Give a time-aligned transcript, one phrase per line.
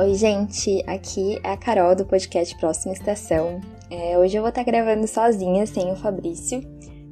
[0.00, 3.60] Oi, gente, aqui é a Carol do podcast Próxima Estação.
[3.90, 6.62] É, hoje eu vou estar gravando sozinha, sem o Fabrício,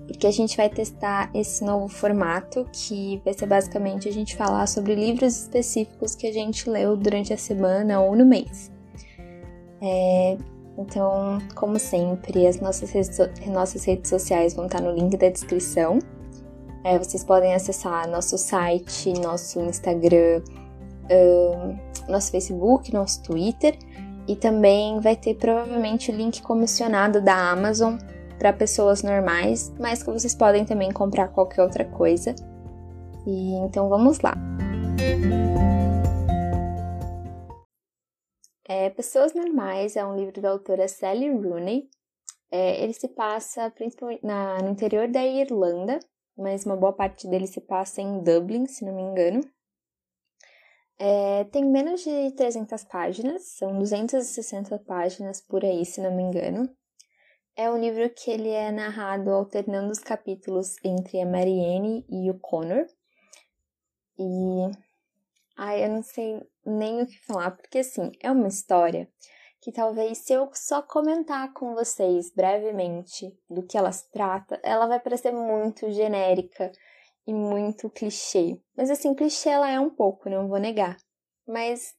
[0.07, 4.69] porque a gente vai testar esse novo formato que vai ser basicamente a gente falar
[4.69, 8.71] sobre livros específicos que a gente leu durante a semana ou no mês.
[9.83, 10.39] É,
[10.79, 13.19] então, como sempre, as nossas redes,
[13.49, 15.99] nossas redes sociais vão estar no link da descrição.
[16.85, 20.41] É, vocês podem acessar nosso site, nosso Instagram,
[21.11, 23.79] um, nosso Facebook, nosso Twitter
[24.29, 27.97] e também vai ter provavelmente o link comissionado da Amazon
[28.39, 32.35] para pessoas normais, mas que vocês podem também comprar qualquer outra coisa.
[33.27, 34.35] E então vamos lá.
[38.69, 41.89] É, Pessoas Normais é um livro da autora Sally Rooney.
[42.51, 45.99] É, ele se passa principalmente na, no interior da Irlanda,
[46.37, 49.41] mas uma boa parte dele se passa em Dublin, se não me engano.
[50.99, 56.69] É, tem menos de 300 páginas, são 260 páginas por aí, se não me engano.
[57.55, 62.39] É um livro que ele é narrado alternando os capítulos entre a Marianne e o
[62.39, 62.87] Connor.
[64.19, 64.71] E.
[65.57, 69.09] Ai, eu não sei nem o que falar, porque assim, é uma história
[69.61, 75.01] que talvez se eu só comentar com vocês brevemente do que elas trata, ela vai
[75.01, 76.71] parecer muito genérica
[77.27, 78.61] e muito clichê.
[78.77, 80.97] Mas assim, clichê ela é um pouco, não vou negar.
[81.47, 81.95] Mas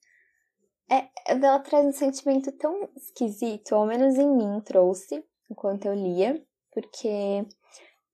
[0.89, 6.42] é, ela traz um sentimento tão esquisito, ao menos em mim trouxe, enquanto eu lia,
[6.72, 7.45] porque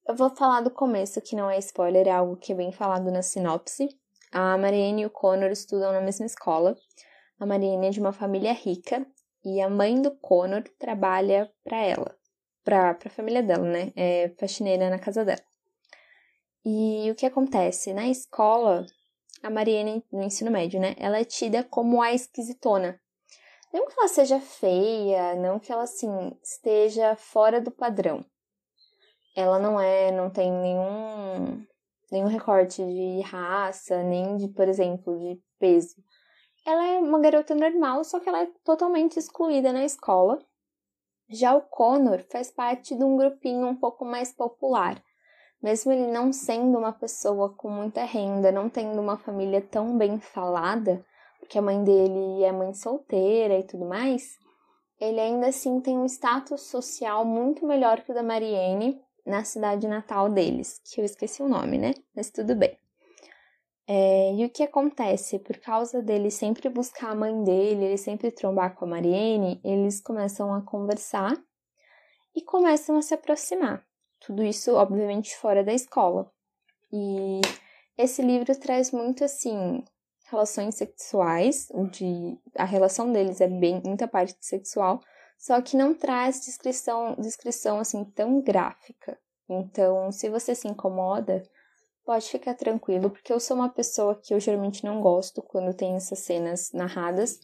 [0.08, 3.10] eu vou falar do começo, que não é spoiler, é algo que é bem falado
[3.10, 3.88] na sinopse.
[4.32, 6.76] A Marianne e o Connor estudam na mesma escola.
[7.38, 9.06] A Marianne é de uma família rica
[9.44, 12.16] e a mãe do Connor trabalha para ela,
[12.64, 13.92] para a família dela, né?
[13.94, 15.42] É faxineira na casa dela.
[16.66, 17.92] E o que acontece?
[17.92, 18.86] Na escola,
[19.42, 20.94] a Mariana, no ensino médio, né?
[20.98, 22.98] Ela é tida como a esquisitona.
[23.70, 26.08] Não que ela seja feia, não que ela, assim,
[26.42, 28.24] esteja fora do padrão.
[29.36, 31.66] Ela não é, não tem nenhum,
[32.10, 35.96] nenhum recorte de raça, nem de, por exemplo, de peso.
[36.64, 40.38] Ela é uma garota normal, só que ela é totalmente excluída na escola.
[41.28, 45.03] Já o Connor faz parte de um grupinho um pouco mais popular
[45.64, 50.20] mesmo ele não sendo uma pessoa com muita renda, não tendo uma família tão bem
[50.20, 51.02] falada,
[51.40, 54.38] porque a mãe dele é mãe solteira e tudo mais,
[55.00, 59.88] ele ainda assim tem um status social muito melhor que o da Marianne na cidade
[59.88, 61.94] natal deles, que eu esqueci o nome, né?
[62.14, 62.76] Mas tudo bem.
[63.88, 65.38] É, e o que acontece?
[65.38, 69.98] Por causa dele sempre buscar a mãe dele, ele sempre trombar com a Marianne, eles
[69.98, 71.34] começam a conversar
[72.36, 73.82] e começam a se aproximar.
[74.26, 76.30] Tudo isso, obviamente, fora da escola.
[76.92, 77.40] E
[77.96, 79.84] esse livro traz muito assim
[80.30, 85.00] relações sexuais, onde a relação deles é bem muita parte sexual,
[85.38, 89.18] só que não traz descrição, descrição assim tão gráfica.
[89.48, 91.42] Então, se você se incomoda,
[92.04, 95.94] pode ficar tranquilo, porque eu sou uma pessoa que eu geralmente não gosto quando tem
[95.96, 97.38] essas cenas narradas,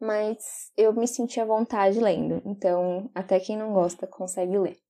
[0.00, 2.42] mas eu me senti à vontade lendo.
[2.44, 4.81] Então, até quem não gosta consegue ler.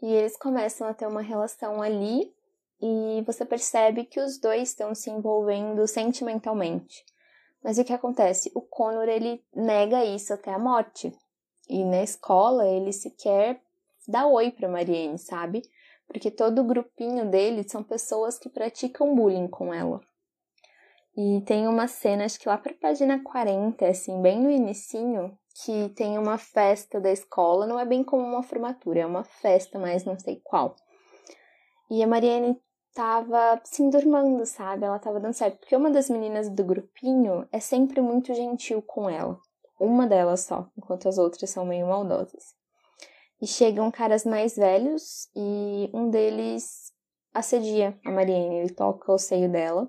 [0.00, 2.32] E eles começam a ter uma relação ali
[2.80, 7.04] e você percebe que os dois estão se envolvendo sentimentalmente.
[7.62, 8.52] Mas o que acontece?
[8.54, 11.12] O Connor ele nega isso até a morte.
[11.68, 13.60] E na escola ele sequer
[14.06, 15.62] dá oi para Marianne, sabe?
[16.06, 20.00] Porque todo o grupinho dele são pessoas que praticam bullying com ela.
[21.14, 25.88] E tem uma cena, acho que lá para página 40, assim, bem no inicinho, que
[25.90, 30.04] tem uma festa da escola, não é bem como uma formatura, é uma festa, mas
[30.04, 30.76] não sei qual.
[31.90, 32.60] E a Mariane
[32.94, 34.84] tava se endurmando, sabe?
[34.84, 39.08] Ela tava dando certo, porque uma das meninas do grupinho é sempre muito gentil com
[39.08, 39.38] ela.
[39.80, 42.56] Uma delas só, enquanto as outras são meio maldosas.
[43.40, 46.92] E chegam caras mais velhos e um deles
[47.32, 49.88] assedia a Mariane, ele toca o seio dela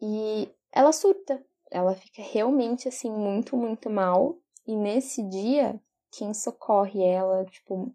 [0.00, 1.44] e ela surta.
[1.70, 4.38] Ela fica realmente assim muito, muito mal.
[4.68, 5.80] E nesse dia,
[6.12, 7.90] quem socorre ela, tipo,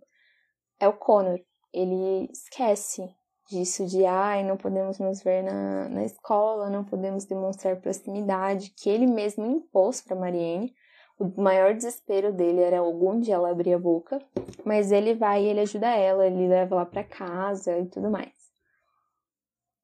[0.79, 1.39] é o Connor.
[1.71, 3.07] Ele esquece
[3.47, 8.89] disso de ai, não podemos nos ver na, na escola, não podemos demonstrar proximidade, que
[8.89, 10.73] ele mesmo impôs para Marianne.
[11.19, 14.19] O maior desespero dele era algum dia ela abrir a boca,
[14.65, 18.33] mas ele vai e ele ajuda ela, ele leva ela para casa e tudo mais.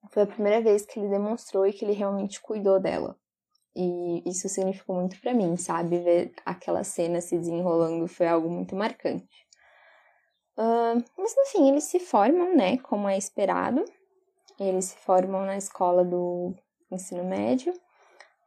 [0.09, 3.15] Foi a primeira vez que ele demonstrou e que ele realmente cuidou dela.
[3.81, 5.99] E isso significou muito para mim, sabe?
[5.99, 9.47] Ver aquela cena se desenrolando foi algo muito marcante.
[10.57, 12.77] Uh, mas no fim, eles se formam, né?
[12.79, 13.85] Como é esperado.
[14.59, 16.53] Eles se formam na escola do
[16.91, 17.73] ensino médio.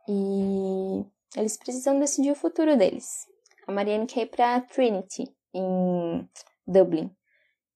[0.07, 1.03] E
[1.35, 3.27] eles precisam decidir o futuro deles.
[3.67, 6.29] A Marianne quer ir para Trinity, em
[6.67, 7.11] Dublin.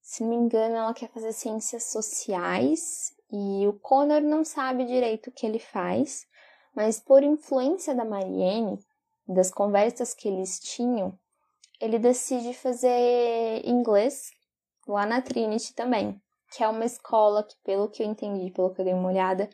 [0.02, 5.30] Se não me engano, ela quer fazer ciências sociais e o Connor não sabe direito
[5.30, 6.26] o que ele faz,
[6.76, 8.78] mas por influência da Marianne,
[9.26, 11.19] das conversas que eles tinham,
[11.81, 14.31] ele decide fazer inglês
[14.87, 16.20] lá na Trinity também,
[16.52, 19.49] que é uma escola que, pelo que eu entendi, pelo que eu dei uma olhada,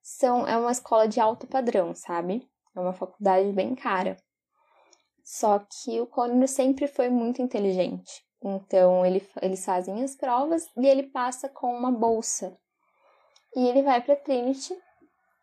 [0.00, 2.48] são, é uma escola de alto padrão, sabe?
[2.74, 4.16] É uma faculdade bem cara.
[5.24, 8.24] Só que o Connor sempre foi muito inteligente.
[8.42, 12.56] Então, ele, eles fazem as provas e ele passa com uma bolsa.
[13.54, 14.74] E ele vai para Trinity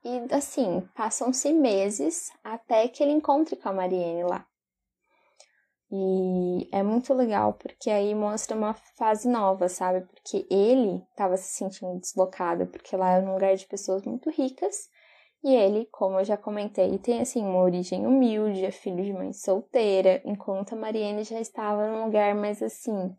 [0.05, 4.45] e, assim, passam-se meses até que ele encontre com a Marianne lá.
[5.91, 10.01] E é muito legal porque aí mostra uma fase nova, sabe?
[10.01, 14.89] Porque ele estava se sentindo deslocado, porque lá é um lugar de pessoas muito ricas.
[15.43, 19.33] E ele, como eu já comentei, tem assim uma origem humilde, é filho de mãe
[19.33, 23.15] solteira, enquanto a Mariane já estava num lugar mais assim,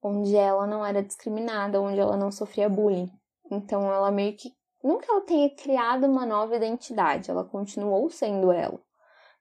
[0.00, 3.10] onde ela não era discriminada, onde ela não sofria bullying.
[3.50, 4.50] Então ela meio que
[4.82, 8.80] nunca ela tenha criado uma nova identidade, ela continuou sendo ela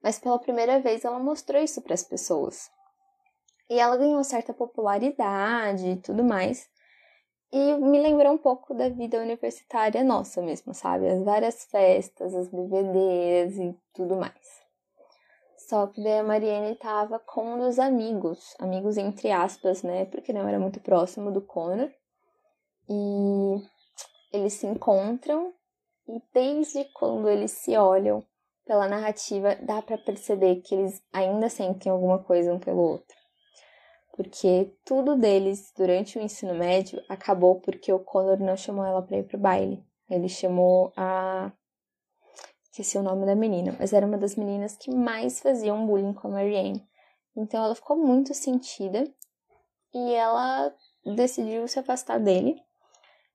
[0.01, 2.71] mas pela primeira vez ela mostrou isso para as pessoas.
[3.69, 6.69] E ela ganhou certa popularidade e tudo mais.
[7.53, 11.07] E me lembrou um pouco da vida universitária nossa mesmo, sabe?
[11.07, 14.61] As várias festas, as bebedeiras e tudo mais.
[15.57, 20.05] Só que daí a Mariane tava com um dos amigos, amigos entre aspas, né?
[20.05, 21.89] Porque não era muito próximo do Connor.
[22.89, 23.61] E
[24.31, 25.54] eles se encontram
[26.07, 28.25] e desde quando eles se olham,
[28.66, 33.18] pela narrativa, dá para perceber que eles ainda sentem alguma coisa um pelo outro.
[34.16, 39.18] Porque tudo deles durante o ensino médio acabou porque o Connor não chamou ela para
[39.18, 39.83] ir pro baile.
[40.10, 41.51] Ele chamou a.
[42.63, 46.30] Esqueci o nome da menina, mas era uma das meninas que mais faziam bullying com
[46.30, 46.88] a Marianne.
[47.36, 49.04] Então ela ficou muito sentida
[49.94, 50.74] e ela
[51.06, 52.62] decidiu se afastar dele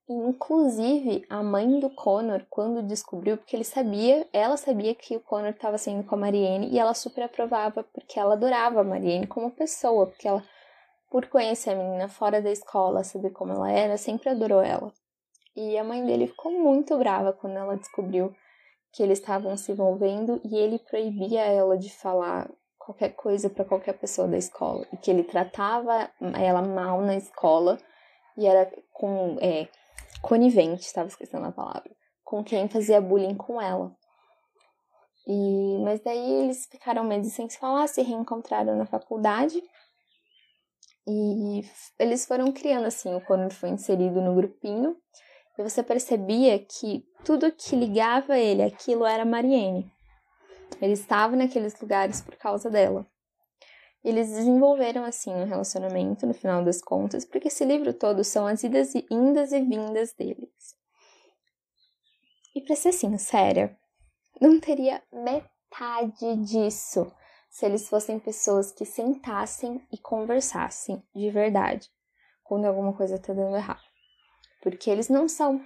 [0.08, 5.50] Inclusive, a mãe do Connor, quando descobriu, porque ele sabia, ela sabia que o Connor
[5.50, 9.50] estava saindo com a Marianne e ela super aprovava, porque ela adorava a Marianne como
[9.50, 10.44] pessoa, porque ela,
[11.10, 14.92] por conhecer a menina fora da escola, saber como ela era, sempre adorou ela.
[15.56, 18.32] E a mãe dele ficou muito brava quando ela descobriu
[18.92, 22.48] que eles estavam se envolvendo e ele proibia ela de falar
[22.78, 26.08] qualquer coisa para qualquer pessoa da escola e que ele tratava
[26.40, 27.78] ela mal na escola
[28.36, 29.66] e era com é,
[30.26, 31.90] conivente, estava esquecendo a palavra,
[32.24, 33.96] com quem fazia bullying com ela.
[35.26, 39.62] E, mas daí eles ficaram meses sem se falar, se reencontraram na faculdade.
[41.08, 41.62] E
[41.98, 44.96] eles foram criando assim, o Conor foi inserido no grupinho.
[45.56, 49.90] E você percebia que tudo que ligava ele aquilo era Mariene.
[50.82, 53.06] Ele estava naqueles lugares por causa dela.
[54.06, 58.62] Eles desenvolveram assim um relacionamento no final das contas, porque esse livro todo são as
[58.62, 60.76] idas e indas e vindas deles.
[62.54, 63.76] E para ser sincera,
[64.40, 67.12] não teria metade disso
[67.50, 71.90] se eles fossem pessoas que sentassem e conversassem de verdade
[72.44, 73.82] quando alguma coisa tá dando errado.
[74.62, 75.60] Porque eles não são.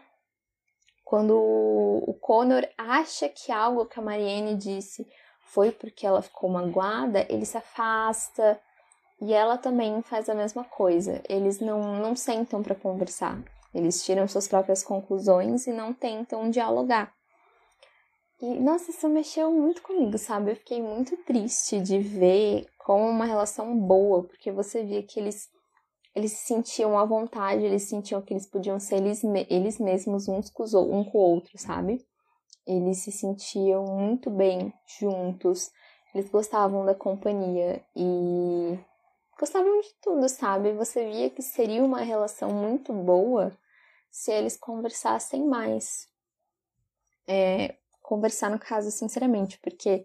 [1.05, 5.07] Quando o Connor acha que algo que a Marianne disse
[5.53, 8.61] foi porque ela ficou magoada, ele se afasta
[9.21, 11.23] e ela também faz a mesma coisa.
[11.29, 13.43] Eles não, não sentam para conversar,
[13.75, 17.13] eles tiram suas próprias conclusões e não tentam dialogar.
[18.41, 20.53] E nossa, isso mexeu muito comigo, sabe?
[20.53, 25.49] Eu fiquei muito triste de ver como uma relação boa, porque você via que eles
[26.15, 30.51] eles se sentiam à vontade, eles sentiam que eles podiam ser eles, eles mesmos uns
[30.51, 32.05] com, os, um com o outro, sabe?
[32.71, 35.73] Eles se sentiam muito bem juntos,
[36.15, 38.79] eles gostavam da companhia e
[39.37, 40.73] gostavam de tudo, sabe?
[40.75, 43.53] Você via que seria uma relação muito boa
[44.09, 46.07] se eles conversassem mais.
[47.27, 50.05] É, conversar, no caso, sinceramente, porque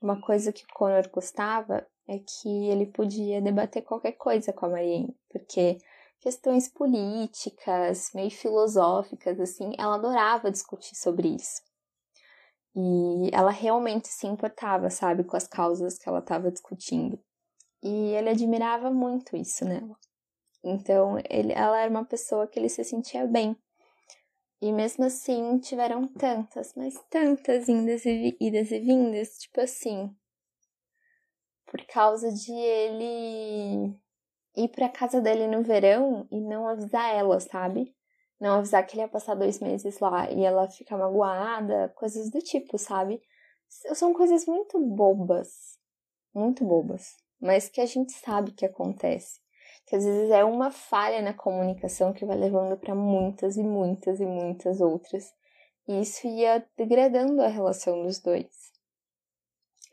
[0.00, 4.68] uma coisa que o Connor gostava é que ele podia debater qualquer coisa com a
[4.68, 5.78] Marianne, porque
[6.20, 11.73] questões políticas, meio filosóficas, assim, ela adorava discutir sobre isso.
[12.76, 17.18] E ela realmente se importava, sabe, com as causas que ela estava discutindo.
[17.82, 19.96] E ele admirava muito isso nela.
[20.64, 23.56] Então, ele, ela era uma pessoa que ele se sentia bem.
[24.60, 30.10] E mesmo assim, tiveram tantas, mas tantas indas e, idas e vindas, tipo assim.
[31.66, 33.94] Por causa de ele
[34.56, 37.94] ir pra casa dele no verão e não avisar ela, sabe?
[38.44, 42.40] Não avisar que ele ia passar dois meses lá e ela ficar magoada, coisas do
[42.40, 43.22] tipo, sabe?
[43.94, 45.78] são coisas muito bobas,
[46.32, 49.40] muito bobas, mas que a gente sabe que acontece.
[49.86, 54.20] Que às vezes é uma falha na comunicação que vai levando para muitas e muitas
[54.20, 55.32] e muitas outras.
[55.88, 58.72] E isso ia degradando a relação dos dois.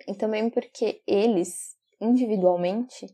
[0.08, 3.14] E também porque eles, individualmente,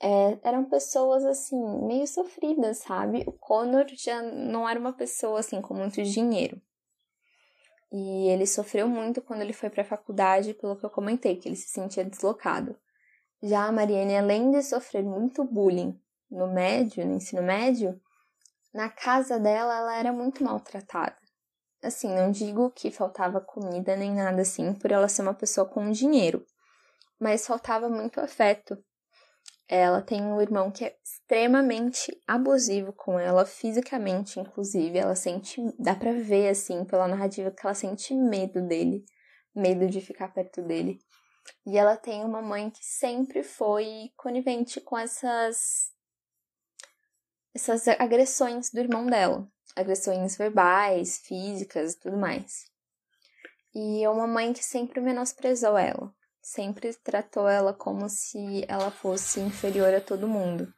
[0.00, 3.24] é, eram pessoas assim, meio sofridas, sabe?
[3.26, 6.60] O Connor já não era uma pessoa assim com muito dinheiro.
[7.92, 11.48] E ele sofreu muito quando ele foi para a faculdade, pelo que eu comentei, que
[11.48, 12.76] ele se sentia deslocado.
[13.42, 15.98] Já a Mariane, além de sofrer muito bullying
[16.30, 18.00] no médio, no ensino médio,
[18.74, 21.16] na casa dela ela era muito maltratada.
[21.82, 25.90] Assim, não digo que faltava comida nem nada assim, por ela ser uma pessoa com
[25.90, 26.44] dinheiro,
[27.18, 28.76] mas faltava muito afeto.
[29.68, 34.96] Ela tem um irmão que é extremamente abusivo com ela, fisicamente, inclusive.
[34.96, 39.04] Ela sente, dá pra ver, assim, pela narrativa, que ela sente medo dele,
[39.54, 40.98] medo de ficar perto dele.
[41.66, 45.92] E ela tem uma mãe que sempre foi conivente com essas
[47.54, 52.70] essas agressões do irmão dela, agressões verbais, físicas e tudo mais.
[53.74, 56.14] E é uma mãe que sempre menosprezou ela,
[56.46, 60.72] sempre tratou ela como se ela fosse inferior a todo mundo.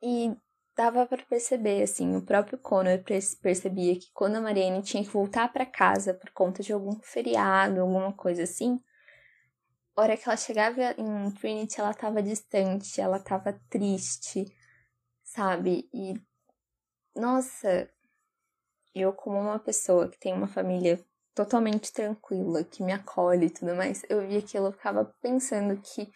[0.00, 0.32] E
[0.76, 3.02] dava para perceber, assim, o próprio Connor
[3.42, 7.80] percebia que quando a Marianne tinha que voltar para casa por conta de algum feriado,
[7.80, 8.80] alguma coisa assim,
[9.96, 14.46] a hora que ela chegava em Trinity, ela tava distante, ela tava triste,
[15.24, 15.88] sabe?
[15.92, 16.14] E
[17.16, 17.90] nossa,
[18.94, 21.04] eu como uma pessoa que tem uma família
[21.34, 26.10] totalmente tranquila, que me acolhe e tudo mais, eu vi aquilo, eu ficava pensando que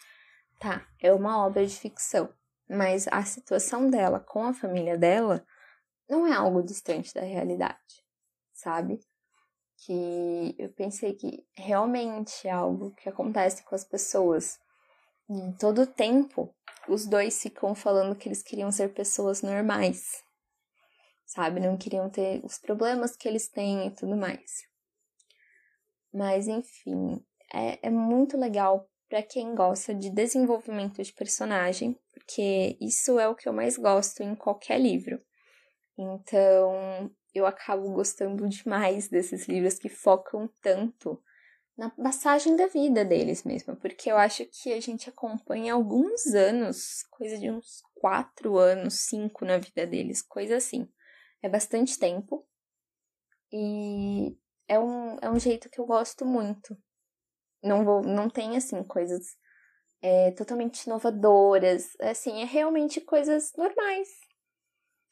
[0.59, 2.33] tá, é uma obra de ficção,
[2.69, 5.45] mas a situação dela com a família dela
[6.09, 8.03] não é algo distante da realidade,
[8.53, 8.99] sabe?
[9.85, 14.59] que eu pensei que realmente é algo que acontece com as pessoas.
[15.29, 16.53] Em todo tempo,
[16.87, 20.23] os dois ficam falando que eles queriam ser pessoas normais,
[21.25, 21.59] sabe?
[21.59, 24.68] Não queriam ter os problemas que eles têm e tudo mais.
[26.13, 27.23] Mas, enfim,
[27.53, 33.35] é, é muito legal para quem gosta de desenvolvimento de personagem, porque isso é o
[33.35, 35.19] que eu mais gosto em qualquer livro.
[35.97, 41.21] Então, eu acabo gostando demais desses livros que focam tanto
[41.77, 47.03] na passagem da vida deles mesmo, porque eu acho que a gente acompanha alguns anos,
[47.09, 50.89] coisa de uns quatro anos, cinco na vida deles, coisa assim.
[51.41, 52.45] É bastante tempo
[53.51, 54.37] e
[54.69, 56.77] é um, é um jeito que eu gosto muito.
[57.61, 59.35] Não vou, não tem assim coisas
[60.01, 64.07] é, totalmente inovadoras, assim, é realmente coisas normais,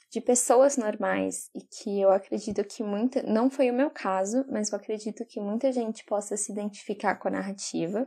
[0.10, 4.72] de pessoas normais e que eu acredito que muita, não foi o meu caso, mas
[4.72, 8.06] eu acredito que muita gente possa se identificar com a narrativa.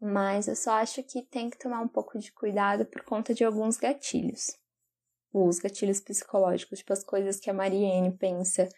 [0.00, 3.44] Mas eu só acho que tem que tomar um pouco de cuidado por conta de
[3.44, 4.46] alguns gatilhos.
[5.32, 8.68] Os gatilhos psicológicos, tipo as coisas que a Marianne pensa,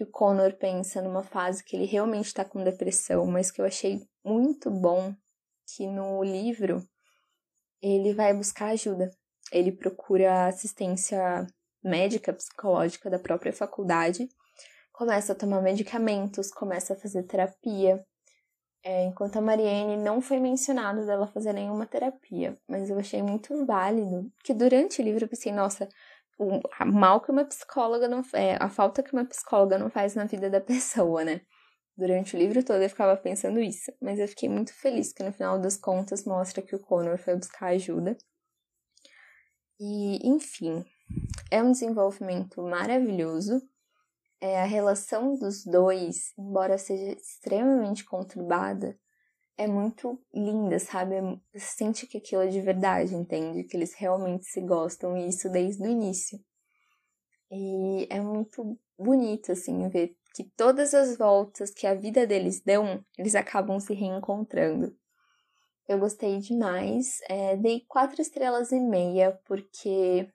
[0.00, 3.66] que o Connor pensa numa fase que ele realmente está com depressão, mas que eu
[3.66, 5.14] achei muito bom
[5.76, 6.82] que no livro
[7.82, 9.10] ele vai buscar ajuda
[9.50, 11.46] ele procura assistência
[11.82, 14.28] médica, psicológica da própria faculdade,
[14.92, 18.04] começa a tomar medicamentos, começa a fazer terapia.
[18.82, 23.66] É, enquanto a Mariane não foi mencionado dela fazer nenhuma terapia, mas eu achei muito
[23.66, 25.86] válido que durante o livro eu pensei, nossa,
[26.42, 30.24] o mal que uma psicóloga não é, a falta que uma psicóloga não faz na
[30.24, 31.42] vida da pessoa, né?
[31.96, 35.32] Durante o livro todo eu ficava pensando isso, mas eu fiquei muito feliz que no
[35.32, 38.16] final das contas mostra que o Connor foi buscar ajuda
[39.78, 40.84] e, enfim,
[41.50, 43.62] é um desenvolvimento maravilhoso.
[44.38, 48.98] É, a relação dos dois, embora seja extremamente conturbada,
[49.56, 51.16] é muito linda, sabe?
[51.16, 53.64] É você sente que aquilo é de verdade, entende?
[53.64, 56.38] Que eles realmente se gostam, e isso desde o início.
[57.50, 63.04] E é muito bonito, assim, ver que todas as voltas que a vida deles dão,
[63.18, 64.96] eles acabam se reencontrando.
[65.88, 67.18] Eu gostei demais.
[67.28, 70.32] É, dei quatro estrelas e meia, porque.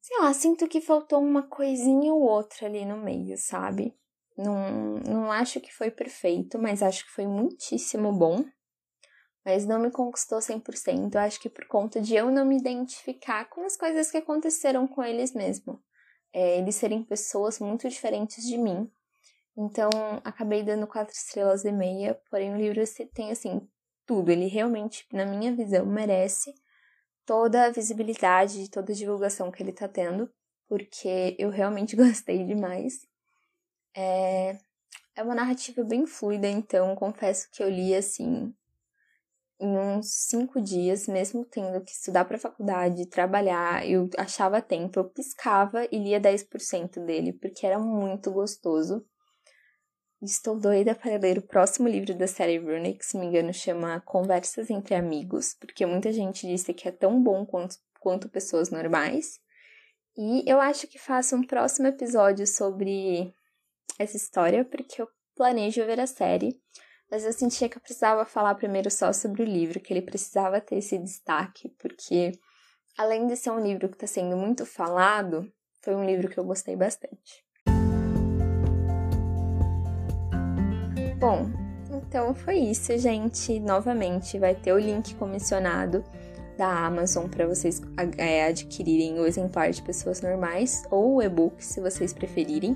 [0.00, 3.96] Sei lá, sinto que faltou uma coisinha ou outra ali no meio, sabe?
[4.36, 8.44] Não, não acho que foi perfeito, mas acho que foi muitíssimo bom.
[9.44, 11.14] Mas não me conquistou 100%.
[11.14, 14.86] Eu acho que por conta de eu não me identificar com as coisas que aconteceram
[14.86, 15.80] com eles mesmo.
[16.32, 18.90] É, eles serem pessoas muito diferentes de mim.
[19.56, 19.88] Então,
[20.22, 22.82] acabei dando quatro estrelas e meia, porém o livro
[23.14, 23.66] tem, assim,
[24.04, 24.30] tudo.
[24.30, 26.52] Ele realmente, na minha visão, merece
[27.26, 30.30] toda a visibilidade toda a divulgação que ele tá tendo,
[30.68, 33.00] porque eu realmente gostei demais.
[33.96, 34.58] É...
[35.16, 38.54] É uma narrativa bem fluida, então confesso que eu li assim
[39.58, 45.08] em uns cinco dias, mesmo tendo que estudar para faculdade, trabalhar, eu achava tempo, eu
[45.08, 49.04] piscava e lia 10% dele, porque era muito gostoso.
[50.22, 52.58] Estou doida para ler o próximo livro da série
[52.94, 57.22] que se me engano chama Conversas entre Amigos, porque muita gente disse que é tão
[57.22, 59.38] bom quanto, quanto pessoas normais.
[60.16, 63.34] E eu acho que faço um próximo episódio sobre
[63.98, 66.60] essa história, porque eu planejo ver a série
[67.10, 70.60] mas eu sentia que eu precisava falar primeiro só sobre o livro, que ele precisava
[70.60, 72.32] ter esse destaque, porque
[72.98, 75.48] além de ser um livro que está sendo muito falado,
[75.82, 77.44] foi um livro que eu gostei bastante.
[81.18, 81.46] Bom,
[81.92, 83.60] então foi isso, gente.
[83.60, 86.04] Novamente, vai ter o link comissionado
[86.58, 87.80] da Amazon para vocês
[88.18, 92.74] é, adquirirem o exemplar de pessoas normais ou o e-book, se vocês preferirem.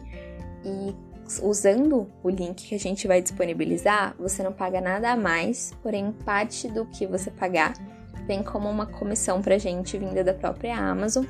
[0.64, 1.09] E
[1.42, 6.12] usando o link que a gente vai disponibilizar, você não paga nada a mais, porém
[6.24, 7.74] parte do que você pagar
[8.26, 11.24] vem como uma comissão pra gente vinda da própria Amazon,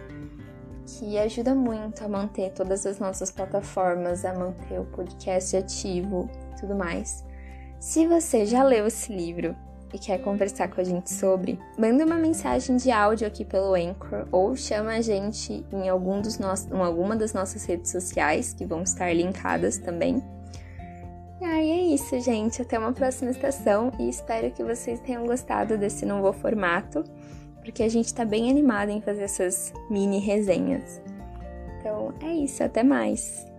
[0.87, 6.28] que ajuda muito a manter todas as nossas plataformas, a manter o podcast ativo,
[6.59, 7.25] tudo mais.
[7.78, 9.57] Se você já leu esse livro
[9.92, 14.26] e quer conversar com a gente sobre, manda uma mensagem de áudio aqui pelo Anchor
[14.30, 18.64] ou chama a gente em, algum dos nossos, em alguma das nossas redes sociais, que
[18.64, 20.23] vão estar linkadas também.
[21.40, 22.61] E aí é isso, gente.
[22.61, 27.02] Até uma próxima estação e espero que vocês tenham gostado desse novo formato,
[27.62, 31.00] porque a gente está bem animado em fazer essas mini resenhas.
[31.78, 33.50] Então é isso, até mais!